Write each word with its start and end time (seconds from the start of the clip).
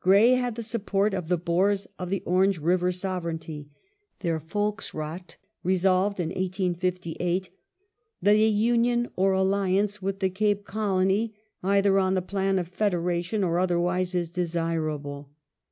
Grey 0.00 0.30
had 0.32 0.56
the 0.56 0.64
support 0.64 1.14
of 1.14 1.28
the 1.28 1.38
Boei 1.38 1.70
s 1.70 1.86
of 1.96 2.10
the 2.10 2.20
Orange 2.26 2.58
River 2.58 2.90
Sovereignty. 2.90 3.68
Their 4.18 4.40
Volksraad 4.40 5.36
resolved 5.62 6.18
in 6.18 6.30
1858" 6.30 7.50
that 8.22 8.34
a 8.34 8.48
union 8.48 9.08
or 9.14 9.30
alliance 9.32 10.02
with 10.02 10.18
the 10.18 10.28
Cape 10.28 10.64
Colony, 10.64 11.34
either 11.62 12.00
on 12.00 12.14
the 12.14 12.20
plan 12.20 12.58
of 12.58 12.66
federation 12.66 13.44
or 13.44 13.60
otherwise, 13.60 14.12
is 14.12 14.28
desirable 14.28 15.30